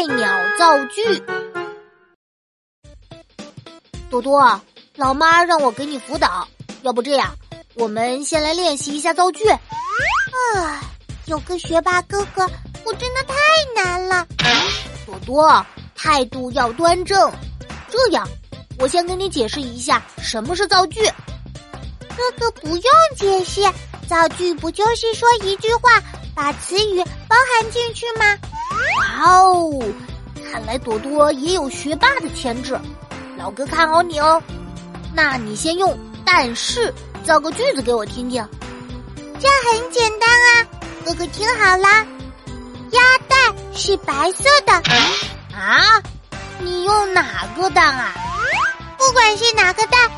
[0.00, 0.26] 菜鸟
[0.58, 1.22] 造句。
[4.08, 4.58] 多多，
[4.96, 6.48] 老妈让我给你辅导，
[6.80, 7.36] 要不这样，
[7.74, 9.46] 我们先来练习一下造句。
[9.50, 10.80] 啊，
[11.26, 12.48] 有个学霸哥哥，
[12.84, 13.34] 我真的太
[13.74, 14.26] 难了。
[15.04, 17.30] 多多，态度要端正。
[17.90, 18.26] 这样，
[18.78, 21.04] 我先跟你解释一下什么是造句。
[22.16, 22.84] 哥哥不用
[23.16, 23.60] 解释，
[24.08, 26.02] 造句不就是说一句话，
[26.40, 28.24] 把词语包含进去吗？
[28.96, 29.78] 哇哦，
[30.50, 32.80] 看来朵朵也有学霸的潜质，
[33.36, 34.42] 老哥看好你哦。
[35.12, 38.42] 那你先用“但是”造个句子给我听听。
[39.38, 40.66] 这很简单啊，
[41.04, 42.06] 哥哥听好啦，
[42.92, 44.72] 鸭蛋是白色的。
[45.54, 46.02] 啊？
[46.58, 48.14] 你用哪个蛋啊？
[48.96, 50.09] 不管是哪个蛋，